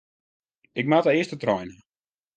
[0.71, 1.79] Ik moat de earste trein ha.